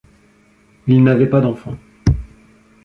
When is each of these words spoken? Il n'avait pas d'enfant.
Il 0.87 1.03
n'avait 1.03 1.29
pas 1.29 1.41
d'enfant. 1.41 1.77